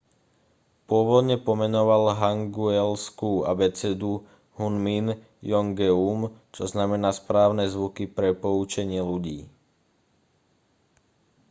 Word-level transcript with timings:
pôvodne 0.89 1.35
pomenoval 1.47 2.03
hangeulskú 2.21 3.31
abecedu 3.51 4.13
hunmin 4.57 5.05
jeongeum 5.47 6.21
čo 6.55 6.63
znamená 6.71 7.09
správne 7.19 7.65
zvuky 7.73 8.05
pre 8.15 8.29
poučenie 8.43 9.01
ľudí 9.11 9.39